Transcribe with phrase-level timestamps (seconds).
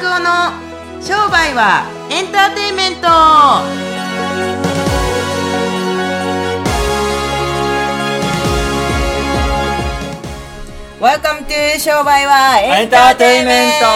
[0.00, 0.52] 拓夫の
[1.02, 3.08] 商売はエンターテインメント。
[11.00, 13.86] ワ e カム to 商売はエンターテインメント。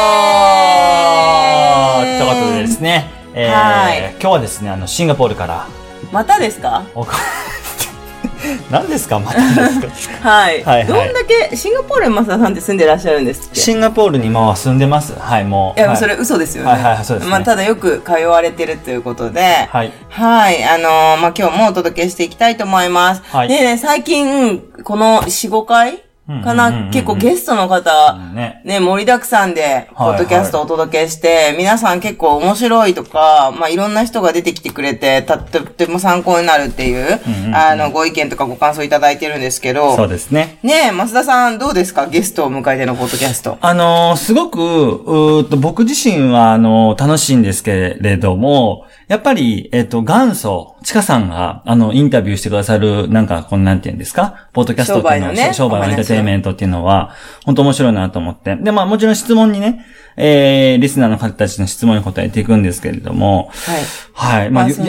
[2.18, 4.10] ということでですね、えーはい。
[4.12, 5.66] 今日はですね、あの、シンガポールから、
[6.12, 6.84] またですか？
[8.72, 9.18] 何ですか？
[9.20, 10.16] またですか？
[10.28, 15.12] はい、はいはいどんだけシンガポールに増田さんって住んでらっしゃるんですシンガポールに今は住んでます。
[15.18, 15.78] はい、もう。
[15.78, 16.70] いや、はいそれ嘘ですよね。
[16.72, 19.92] はいはいはいそうですねまあ、ただよく通われてるということで、はい。
[20.08, 20.64] はい。
[20.64, 23.22] あのーまあ、今日もお届けしていきたいと思います。
[23.30, 26.02] はいでね、最近、この4、5回
[26.44, 28.60] かな、うんうんうんうん結構ゲストの方、ね。
[28.64, 40.58] ね、盛りだくさんで、ポはいッドキャストをお届けして、皆さん結構面白いとか、まあ、いろんな人が出てきてくれて、たとっても参考になるっていう、うんうんうんあの、ご意見とかご感想いただいてるんですけど、そうですね。
[40.62, 42.06] ねえ、増田さんどうですか？
[42.06, 43.58] ゲストを迎えてのポッドキャスト。
[43.60, 54.48] あのーすごく、うと、僕自身は、あのー楽しいんですけれども、やっぱり、えっ、と、元祖、ちかさんが、あの、インタビューしてくださる、なんか、こんなんて言うんですか？
[54.52, 57.10] ポッドキャストっていうのは商売のね商売のエンターテインメントっていうのは、
[57.44, 58.56] 本当面白いなと思って。
[58.56, 59.84] で、まあ、もちろん質問にね、
[60.16, 63.50] えー、リスナーの方たちの質問に答えていくんですけれども、
[64.14, 64.40] はい。
[64.40, 64.50] はい。
[64.50, 64.84] まあ、世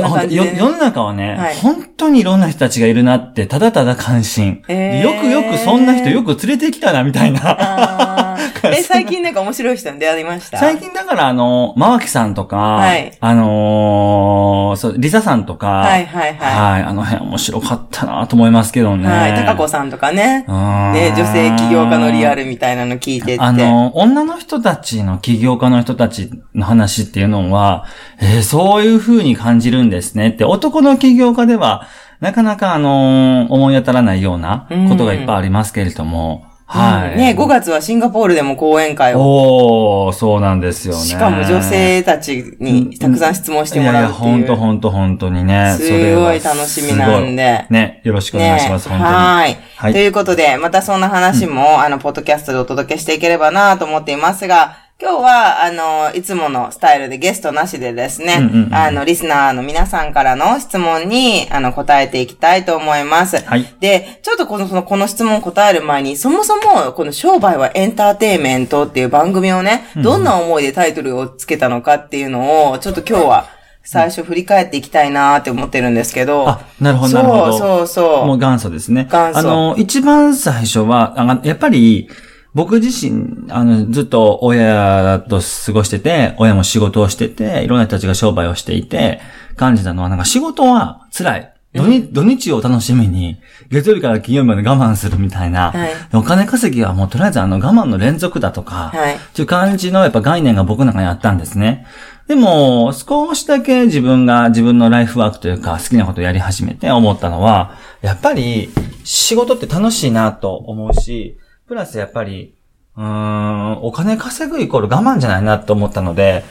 [0.69, 4.63] の中はね、はい本当にいろんな人たちがいるなって、ただただ関心。
[4.67, 8.35] えーよくよくそんな人よく連れてきたな、みたいな。
[8.65, 10.57] え、最近なんか面白い人に出会いました？
[10.57, 19.07] 最近だからあの、まわきさんとか、はいあのーそう、リサさんとか、はいはいはいはい、あの辺面白かったなと思いますけどね。
[19.07, 19.45] はい。
[19.45, 20.45] 高子さんとかね。
[20.47, 20.55] うん
[20.93, 23.43] ね、女性起業家のリアルみたいなの聞いてって。
[23.43, 27.85] あの、女の人たちの起業家の人たちの話っていうのは、
[28.19, 31.87] えーそういう風に感じるんですねって、男の起業家では、
[32.19, 37.11] なかなかあのー思い当たらないようなことがいっぱいありますけれども、はい。
[37.11, 40.07] うんね、5月はシンガポールでも講演会を。
[40.07, 41.01] おー、そうなんですよね。
[41.01, 44.29] しかも女性たちにたくさん質問してもらうっていう。
[44.29, 45.75] やいや、ほんとほんとほんとにね。
[45.77, 47.67] すごい楽しみなんで。
[47.69, 49.15] ね、よろしくお願いします、ね本当に。
[49.15, 49.57] はい。
[49.75, 63.43] はいということで、またそんな話も、あの、ポッドキャストでお届けしていければなと思っていますが、今日は、あの、いつものスタイルでゲストなしでですね、うんうんうんあの、リスナーの皆さんからの質問に、あの、答えていきたいと思います。
[63.43, 73.47] はいで、ちょっとこの、その、この質問を答える前に、そもそも、この商売はエンターテインメントっていう番組をね、どんな思いでタイトルをつけたのかっていうのを、ちょっと今日は、
[73.85, 76.47] 最初振り返っていきたいなーって思ってるんですけど。
[76.47, 78.25] あなるほどなるほどそうそうそう。
[78.25, 79.09] もう元祖ですね。
[79.11, 82.07] 元祖あの、一番最初は、あやっぱり、
[82.53, 89.21] 僕自身、あの、ずっと親と過ごしてて、親も仕事をしてて、いろんな人たちが商売をしていて、
[89.55, 91.53] 感じたのは、なんか仕事は辛い。
[91.73, 95.71] 土日土日を楽しみに、月曜日から金曜日まで我慢するみたいな。
[95.71, 101.87] はいお金稼ぎはもうとりあえずあの我慢の連続だとか、はいっていう感じのやっぱ概念が僕の中にあったんですね。
[102.27, 108.69] でも、少しだけ自分が自分のライフワークというか好きなことをやり始めて思ったのは、やっぱり
[109.03, 112.55] 仕事って楽しいなと思うし、プラスやっぱり、
[112.95, 116.43] うーん、お金稼ぐイコール我慢じゃないなと思ったので、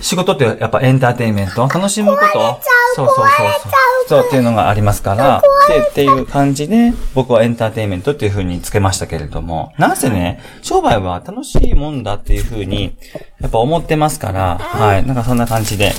[0.00, 2.60] 仕事ってやっぱエンターテインメント、楽しむこと。
[2.94, 3.72] そうそうそうそう。
[4.08, 12.96] そうっていうのがありますから、で、っていう感じで、僕はエンターテインメントっていう風につけましたけれども、なんせね、商売は楽しいもんだっていう風に、
[13.40, 15.92] やっぱ思ってますから、はい、なんかそんな感じで、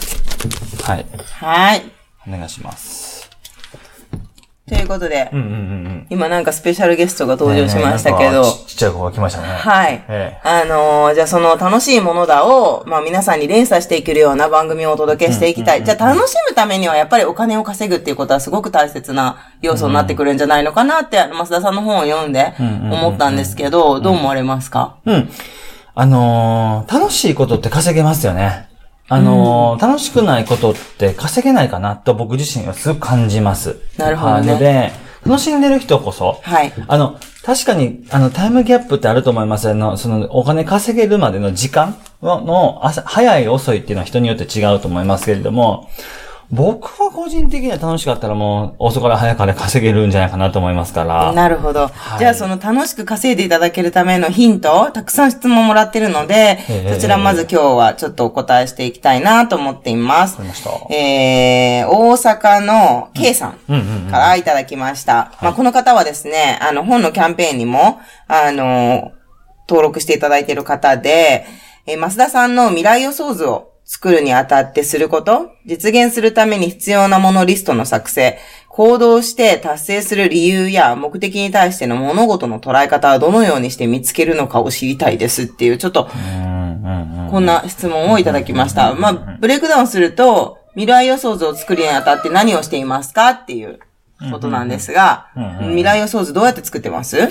[0.83, 1.05] はい、
[1.39, 1.83] はい。
[2.27, 3.10] お願いします。
[4.71, 5.55] ということで、うんうんうんう
[5.89, 6.07] ん。
[6.09, 9.47] 今なんかスペシャルゲストが登場しましたけど、ねえなんかちちっちゃい子が来ましたね。
[9.49, 10.01] はい。
[10.07, 15.83] ええあのーじゃあその楽しいものだを、まあ皆さんに連鎖していけるような番組をお届けしていきたい。
[15.83, 24.95] じゃあ楽しむためにはやっぱりお金を稼ぐっていうことはすごく大切な要素になってくるんじゃないのかなって、あの、増田さんの本を読んで思ったんですけど、どう思われますか？
[25.05, 25.29] うん。
[25.95, 28.69] あのー楽しいことって稼げますよね。
[29.13, 33.75] あのー楽しくないことって稼げないかなと僕自身はすごく感じます。
[33.97, 34.91] なるほどねはいので、
[35.25, 36.71] 楽しんでる人こそ、はい。
[36.87, 39.69] あの、確かに、あの、タイムギャップってあると思います。
[39.69, 45.89] あの、その、お金稼げるまでの時間の、の朝早い遅いっていうのは人によって違うと思いますけれども、
[46.51, 51.31] 僕は個人的には楽しかったらもう、遅から早から稼げるんじゃないかなと思いますから。
[51.31, 51.87] なるほど。
[51.87, 60.71] はいじゃあその楽しく稼いでいただけるためのヒント、たくさん質問もらってるので、ええそちらまず今日はちょっとお答えしていきたいなと思っていますわかりました。
[60.93, 65.31] えー、大阪の K さんからいただきました。
[65.41, 69.13] まあ、この方はですね、あの、本のキャンペーンにも、あの、
[69.69, 71.45] 登録していただいている方で、
[71.87, 78.39] えー増田さんの未来予想図を作るにあたってすること、実現するために必要なものリストの作成、
[78.69, 86.05] 行動して達成する理由や目的に対しての物事の捉え方はどのようにして見つけるのかを知りたいですっていう、ちょっと。
[86.05, 88.95] こんな質問をいただきました。
[88.95, 93.81] まあ、ブレイクダウンすると、未来予想図を作るにあたって何をしていますかっていう
[94.29, 95.27] ことなんですが、
[95.61, 97.17] 未来予想図どうやって作ってます？
[97.17, 97.21] い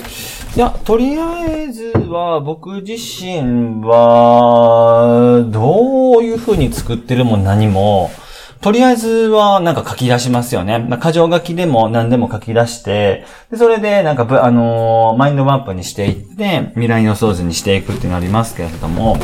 [0.59, 8.11] や、とりあえずは、僕自身は、どういう風に作ってるも何も、
[8.59, 10.77] とりあえずはなんか書き出しますよね。
[10.77, 19.17] まあ、箇条書きでも何でも書き出して、でそれでなんかぶ、あのーマインドマップにしていって、未来予想図にしていくってなりますけれども、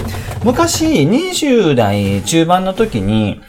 [0.44, 3.40] 昔、20代中盤の時に、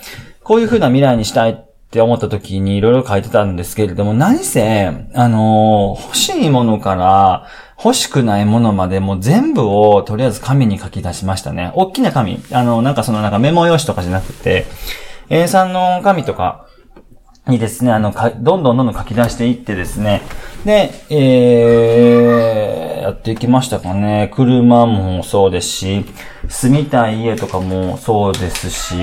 [0.43, 7.47] こういう風な未来にしたいって思った時にいろいろ書いてたんですけれども、何せ、あのー欲しいものから
[7.83, 11.73] 欲しくないものまでも全部をとりあえず紙に書き出しましたね。
[11.75, 12.43] 大きな紙。
[12.53, 14.67] あの、なんかそのなんかメモ用紙とかじゃなくて、
[15.31, 16.68] A さんの紙とか
[17.49, 20.23] にですね、あの、かどんどんどんどん書き出していってですね、
[20.65, 24.31] で、えー、やっていきましたかね。
[24.35, 26.05] 車もそうですし、
[26.49, 28.95] 住みたい家とかもそうですし、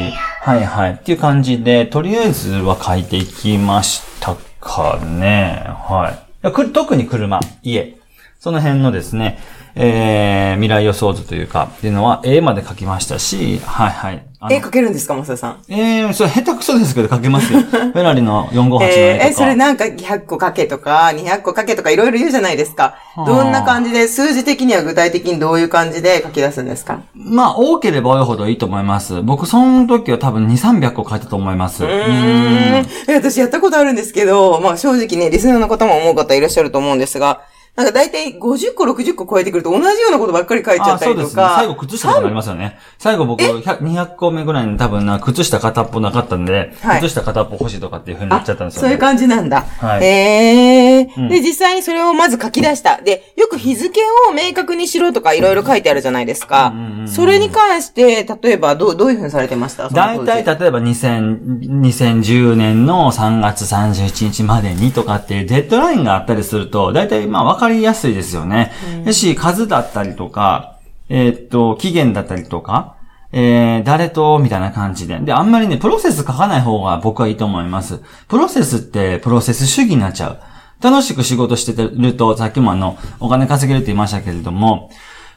[0.42, 0.92] はいはい。
[0.94, 5.64] っていう感じで、とりあえずは書いていきましたかね。
[5.68, 6.72] はい。
[6.72, 7.96] 特に車、家。
[8.40, 9.40] その辺のですね、
[9.74, 14.24] えー、未来予想図というか、っていうのは絵まで書きましたし、はいはい。
[14.52, 15.58] 絵描けるんですか、マサさん？
[15.74, 17.60] えー、それ下手くそですけど書けますよ。
[17.66, 18.86] フェラリの458の絵とか。
[18.86, 22.96] えー、え、それなんか100個かけとか、200個かけとかいろいろ言うじゃないですか。
[23.16, 27.00] はあどんな感じで、数字的には具体的にどういう感じで書き出すんですか？
[27.16, 29.22] まあ、多ければ多いほどいいと思います。
[29.22, 31.84] 僕、その時は多分2、300個書いたと思います。
[31.84, 31.90] うん。
[31.92, 37.42] え、私やったことあるんですけど、まあ正直ね、リスナーの方も思う方いらっしゃると思うんですが、
[37.75, 41.30] なんか大体50個、60個超えてくると同じようなことばっかり書いちゃあ、ったそうですね。
[41.30, 41.56] りとか。
[41.57, 42.80] 最後、靴下とかなりますよね。
[42.98, 48.88] 最後僕、100 200個目ぐらいに多分な、靴下片っぽなかったんで、はい靴下片っぽ欲しいとかっていう風になっちゃったんですよ、ね。
[48.88, 49.62] そういう感じなんだ。
[49.62, 53.01] はいへえ、うんで、実際にそれをまず書き出した。
[53.01, 54.00] で、よく日付
[54.30, 56.74] を明確にしろとかいろいろ書いてあるじゃないですか。
[57.07, 59.89] それに関して、例えばどう、どういうふうにされてました？
[59.89, 68.72] 大体、だ例えば2000 2010年の3月31日までにとかっていうデッドラインがあったりすると、大体まあ分かりやすいですよね。
[69.06, 70.78] やし、数だったりとか、
[71.10, 72.96] えーっと、期限だったりとか、
[73.32, 75.20] えー、誰と、みたいな感じで。
[75.20, 78.02] で、あんまりね、プロセス書かない方が僕はいいと思います。
[78.28, 80.40] プロセスって、プロセス主義になっちゃう。
[80.82, 84.90] 楽しく仕事してると、さっきもあの、お金稼げるって言いましたけれども、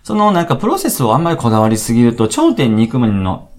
[0.02, 3.50] そのなんかプロセスをあんまりこだわりすぎると、頂点に行くまでの、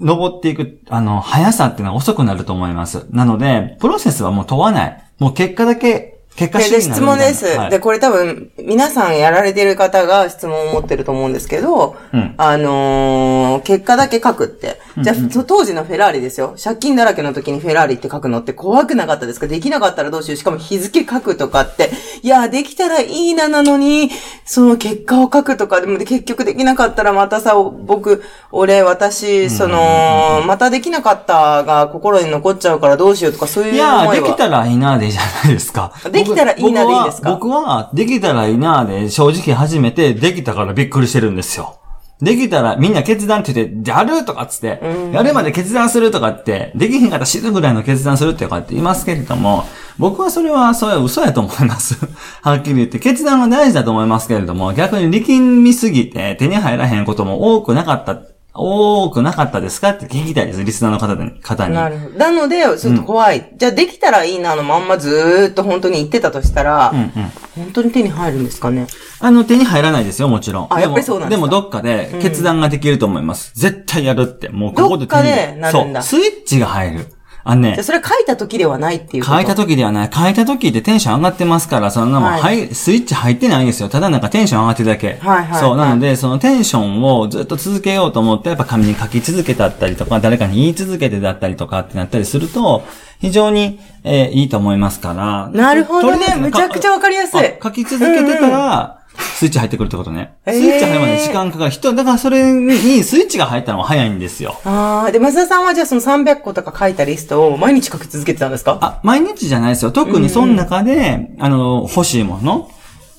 [0.00, 3.06] 登っていく、あの、速さっていうのは遅くなると思います。
[3.10, 5.04] なので、プロセスはもう問わない。
[5.18, 6.07] もう結果だけ、
[6.38, 7.44] 結果主で、義質問です。
[7.46, 14.80] はいで、これ多分、皆さんやられてる方が質問を持ってると思うんですけど、うんあのー結果だけ書くって。
[15.02, 16.54] じゃあ、そ当時のフェラーリですよ。
[16.62, 19.48] 借金だらけの時にフェラーリって書くのって怖くなかったですか？
[19.48, 20.36] できなかったらどうしよう？
[20.36, 21.90] しかも日付書くとかって、
[22.22, 24.10] いや、できたらいいななのに、
[24.44, 34.28] その結果を書くとか、でも結局できなかったらまたさ、僕、俺、私、その、またできなかったが心に残っちゃうからどうしようとか、そういういやー、思いは。
[34.28, 35.92] できたらいいなーでいいじゃないですか。
[36.34, 41.78] できたらいいなでいいですか僕は、できたらいいなーで正直初めてできたからびっくりしてるんですよ。
[42.20, 44.80] できたらみんな決断って言って、やるとかっつって、
[45.12, 49.64] やるまで決断するとかって、できひんかったら死ぬぐらいの決断するってかって言いますけれども、
[49.98, 51.96] 僕はそれは、それは嘘やと思います。
[52.42, 58.16] はっきり言って、決断は大事だと思いますけれども、逆に力みすぎて手に入らへんことも多くなかった、
[58.58, 59.90] 多くなかったですか？
[59.90, 61.30] って聞きたいです、リスナーの方に。
[61.40, 62.18] 方になるほど。
[62.18, 63.52] なので、ちょっと怖い。
[63.56, 67.10] じゃあ、できたらいいなのまんまずーっと本当に言ってたとしたら、うんうん。
[67.56, 68.86] 本当に手に入るんですかね？
[69.20, 70.66] あの、手に入らないですよ、もちろん。
[70.70, 71.48] あやっぱりそうなんですか？
[71.48, 73.52] でも、どっかで決断ができると思います。
[73.54, 74.48] 絶対やるって。
[74.48, 77.06] もう、ここで手にどっかでなるんだそう、スイッチが入る。
[77.48, 80.10] あのねじゃあ、、それ書いた時ではないっていう書いた時ではない。
[80.12, 83.88] 書いた時ってテンション上がってますから、そんなもん、はいはい、スイッチ入ってないんですよ。
[83.88, 85.16] ただなんかテンション上がってるだけ。
[85.20, 92.84] はいはいそう、はいなので、そのテンションをずっと続けようと思って、やっぱ紙に書き続けたったりとか、誰かに言い続けてだったりとかってなったりすると、
[93.18, 95.48] 非常に、えーいいと思いますから。
[95.58, 100.34] なるほどねむちゃくちゃわかりやすいあ書き続けてたら、スイッチ入ってくるってことね。
[100.46, 101.70] へースイッチ入るまで時間かかる。
[101.70, 104.60] 人、だからそれにスイッチが入ったのは早いんですよ。
[104.64, 108.78] ああ、で、松田さんはじゃあその300個とか書いたリストを毎日書き続けてたんですか？
[108.80, 109.92] あ、毎日じゃないですよ。
[109.92, 112.70] 特にその中で、あの、欲しいもの、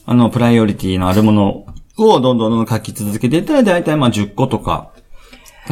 [0.06, 1.66] あの、プライオリティのあるもの
[1.98, 4.92] をどんどんどんどん書き続けていったら、だいたいまあ10個とか、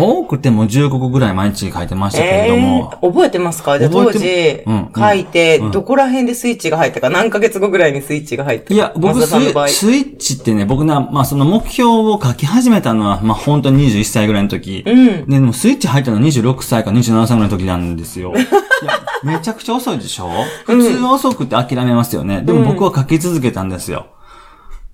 [0.04, 3.80] 多くても15個ぐらい毎日書いてましたけれども、えー覚えてますか？
[3.80, 8.74] じゃあ当時書いてうん、どこら辺でスイッチが入ったか、何ヶ月後ぐらいにスイッチが入ったか？
[8.74, 9.38] いや、僕スイ、。
[9.48, 14.84] ッチってね、僕な、まあその目標を書き始めたのは、まあ本当に21歳ぐらいの時。
[14.86, 15.06] うん。
[15.25, 18.34] で、でもスイッチ入ったのは26歳か27歳ぐらいの時なんですよ。
[18.84, 20.30] いや、めちゃくちゃ遅いでしょ？
[20.66, 22.42] 普通は遅くて諦めますよね。
[22.42, 24.08] でも僕は書き続けたんですよ。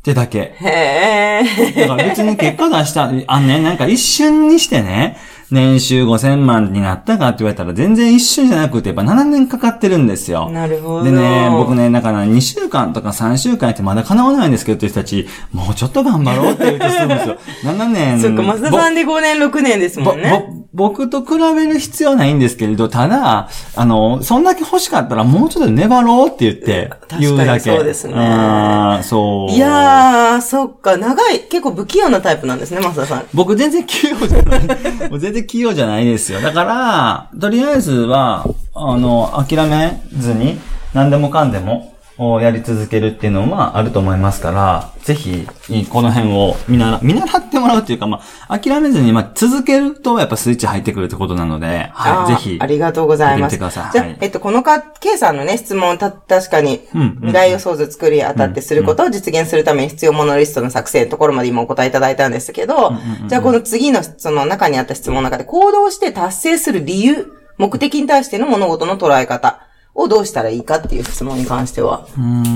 [0.04, 0.54] ってだけ。
[0.60, 1.44] へえ。
[1.80, 5.16] だから別に結果出した、あのね、なんか一瞬にしてね、
[5.50, 10.50] 年収5000万になったかって言われたら全然一瞬じゃなくて、やっぱ7年かかってるんですよ。
[10.50, 11.06] なるほど。
[11.06, 17.38] でね、僕ね、だから2週間とか3週間やってまだ叶わないんですけどっていう人たち、もうちょっと頑張ろうって言うとするんですよ。
[17.64, 18.20] 7年。
[18.20, 20.63] そっか、増田さんで5年、6年ですもんね。
[20.74, 27.76] ぼ僕と比べる必要はないんですけれど、ただ、あの、そんだけ欲しかったらもうちょっと粘ろうって言って、言うだけ。
[27.76, 28.14] そうですね。
[28.16, 29.52] あそう。
[29.52, 33.26] いやー、そっか、長い、結構不器用なタイプなんですね、増田さん。
[33.34, 34.62] 僕全然器用じゃない。
[35.10, 36.42] もう全然器用じゃないですよ。
[36.42, 40.60] だから、とりあえずは、あの、諦めずに、
[40.94, 45.48] 何でもかんでも、やり続けるっていうのはあると思いますから、ぜひ、
[45.90, 52.58] この辺を見習、見習ってもらうっていうか、まあ、諦めずに、まあ、続けると、やっぱスイッチ入ってくるってことなので、はい、ぜひ。
[52.62, 53.54] ありがとうございます。
[53.54, 53.92] てください。
[53.92, 62.94] じゃあ、はい、えっと、このか、K さんのね、質問、た、確かに、未来予想図作り当たってすることを実現するために必要ものリストの作成のところまで今お答えいただいたんですけど、
[63.28, 67.28] じゃあ、この次の、その中にあった質問の中で、行動して達成する理由、
[67.58, 69.68] 目的に対しての物事の捉え方。
[69.96, 72.08] をどうしたらいいかっていう質問に関しては、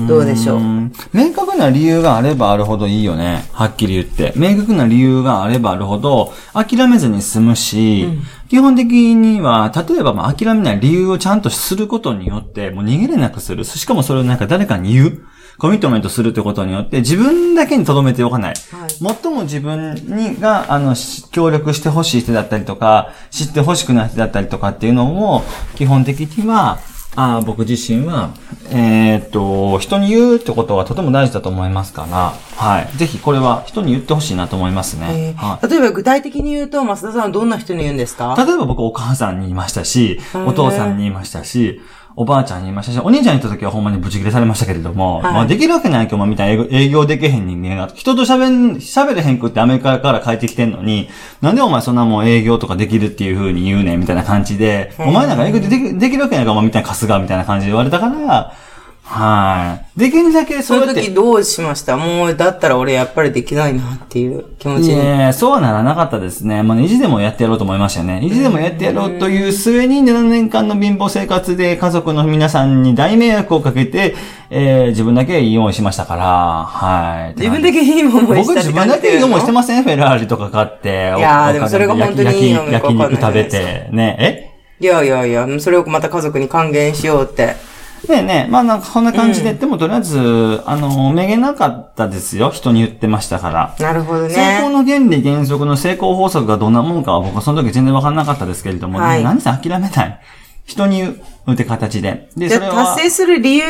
[0.08, 0.60] どうでしょう？
[1.12, 3.48] 明確な理由があればあるほどいいよね。
[3.52, 4.32] はっきり言って。
[4.36, 13.64] 明確な理由があればあるほど、諦めずに済むし、うん、基本的には、例えばまあ諦めない理由をちゃんとすることによって、もう逃げれなくする。
[13.64, 15.22] しかもそれをなんか誰かに言う。
[15.58, 18.54] コミットメントするということによって、自分だけに留めておかない。
[18.70, 20.94] はい、最も自分にが、あの、
[21.32, 25.42] 協力してほしい人だったりとか、知ってほしくない人だったりとかっていうのを、
[25.74, 26.78] 基本的には、
[27.20, 28.30] あ僕自身は、
[28.70, 32.96] えー、っと、人に言うってことはとても大事だと思いますから、はい。
[32.96, 35.34] ぜひこれは人に言ってほしいなと思いますね。
[35.36, 38.36] はい、例えば具体的に言うと、増田さんはどんな人に言うんですか？
[38.38, 41.80] 例えば僕お母さんに言いましたし、お父さんに言いましたし、
[42.20, 51.08] おばあちゃんに言いましたし、お兄ちゃんに行った時はほんまにブチ切れされましたけれども、はい、まあできるわけないけど、まあみたいな営業できへん人間が、人と喋ん、喋れへんくってアメリカから帰ってきてんのに、
[51.40, 58.52] なんでお前そんなもん営業とかできるっていう風に言うねんみたいな感じで、お前なんか営業でできできるわけないか、お前みたいな春日みたいな感じで言われたから、
[59.10, 59.98] はい。
[59.98, 61.96] できるだけそういう時どうしました？
[61.96, 64.96] もう、だったら俺やっぱりできないなっていう気持ちに。
[64.96, 66.62] いやそうはならなかったですね。
[66.62, 68.20] まあ、意地でもやってやろうと思いましたよね。
[68.22, 74.14] 意地でもやってやろうという末に7年間の貧乏生活で家族の皆さんに大迷惑をかけて、
[74.50, 76.24] えー、自分だけいい思いしましたから、
[76.66, 77.40] はい。
[77.40, 79.84] 自分だけいい思いした僕自分だけいい思いしてません？
[79.84, 81.14] フェラーリとか買って。
[81.16, 84.16] いやー、でもそれが本当にいいの焼肉食べて、ね。
[84.20, 84.84] え？
[84.84, 87.56] いやいやいや、それをまた家族に還元しようって。
[88.08, 92.50] ねえねえ、まあなんかこんな感じで、うん、でもとりあえず、あの、めげなかったですよ。
[92.50, 93.76] 人に言ってましたから。
[93.78, 94.34] なるほどね。
[94.34, 100.20] 成功の原理原則の成功法則がどんなもんかは僕はその時全然わかんなかったですけれども、はい、何せ諦めない。
[100.64, 101.20] 人に言う。
[101.52, 102.28] って形で。
[102.36, 102.94] で、それは。
[102.94, 103.64] 達成する理由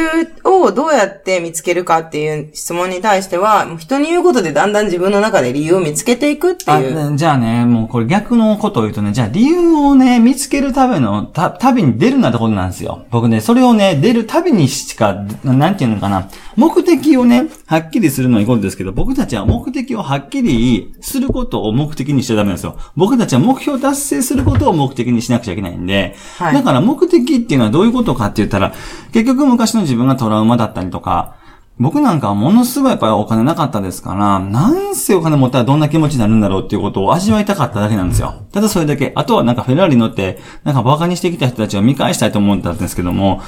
[0.44, 7.16] をどうやって見つけるかっていう質問に対しては、人に言うことでだんだん自分の中で理由を見つけていくっていう。
[7.16, 13.04] じゃあね、もうこれ逆のことを言うとね、じゃあ理由をね、見つけるための、た、旅に出るなってことなんですよ。
[13.10, 22.76] 僕ね、それをね、出る旅にしか、なんていうのかな、目的をね、はっきりするのはいいことですけど、僕たちは目的をはっきりすることを目的にしちゃダメなんですよ。
[22.96, 28.72] 僕たちは目標達成することを目的にしなくちゃいけないんで、はい、だから目的っていうのはどういうことかって言ったら、
[29.12, 31.36] 結局昔の自分がトラウマだったりとか、
[31.78, 38.46] 僕なんかはものすごいやっぱりお金なかったですから、なんせお金持ったらどんな気持ちになるんだろうっていうことを味わいたかっただけなんですよ。
[38.52, 39.12] ただそれだけ。
[39.14, 43.42] あとはなんかフェラーリ乗って、なんか馬鹿にしてきた人たちを見返したいと思ったんですけども、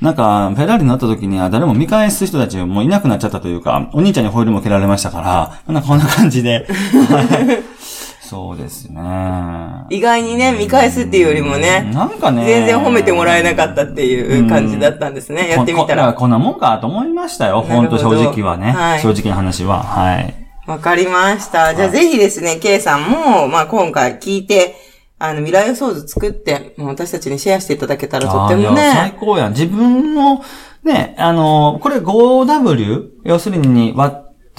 [0.00, 6.68] なんか、フェラーリ乗った時には誰も見返す人たちもういなくなっちゃったというか、お兄ちゃんにホイールも蹴られましたから、なんかこんな感じで。
[8.28, 9.00] そうですね。
[9.88, 15.48] 意外にね、見返すっていうよりもね、なんかね、全然褒めてもらえなかったっていう感じだったんですね。
[15.48, 16.12] やってみたら。
[16.12, 17.62] こんなもんかと思いましたよ。
[17.62, 18.72] 本当正直はね。
[18.72, 19.82] はい、正直な話は。
[19.82, 20.34] はい。
[20.66, 21.74] わかりました。
[21.74, 24.74] じゃあぜひですね、K さんも、まあ今回聞いて、
[25.18, 28.92] あの、未来予想図作って、もう私たちにシェアしていただけたらとってもね。
[28.94, 29.52] 最高やん。
[29.52, 30.44] 自分の、
[30.84, 33.08] ね、あの、これ 5W?
[33.24, 33.94] 要するに、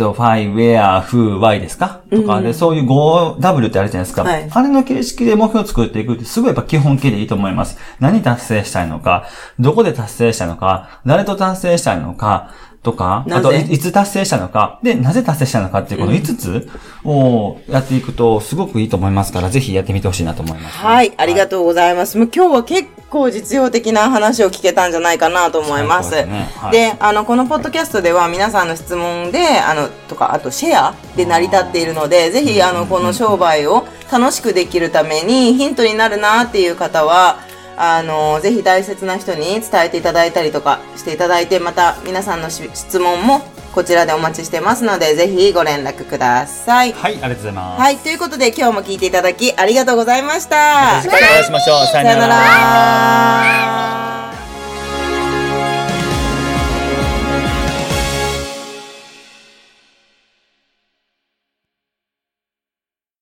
[0.04, 2.02] what, why, where, who, why ですか？
[2.10, 4.24] とかで、うん、そういう 5W ってあるじゃないですか。
[4.24, 7.78] はい、あれの形式で目標を作っていくって、すごいやっぱ基本形でいいと思います。
[8.00, 9.26] 何達成したいのか、
[9.60, 12.52] どこで達成したいのか、誰と達成したいのか、
[12.82, 16.70] とか、あとい、いつ達成したのか、で、なぜ達成したのかっていうこの5つ
[17.04, 22.18] をやっていくと、すごくいいと思いますから、ぜひやってみてほしいなと思います、ね、はい、ありがとうございます。
[22.18, 26.12] もう今日は結構実用的な話を聞けたんじゃないかなと思います。
[26.12, 26.50] で、ね。
[26.56, 37.49] はい、あの、このポッドキャストでは皆さんの質問で、あの、とか、あとシェアで成り立っているので、ぜひ、あの、この商売を楽しくできるためにヒントになるなっていう方は、
[37.82, 43.42] あの、ぜひ大切な人に伝えていただいたりとかしていただいて、また皆さんの質問も
[43.74, 46.92] こちらでお待ちしてますので、ぜひご連絡ください。
[46.92, 47.82] はい、ありがとうございます。
[47.82, 51.02] はい、ということで今日も聞いていただきありがとうございました。
[51.02, 51.86] 次回お会いしましょう。
[51.88, 52.28] さよな。
[52.28, 53.89] ら。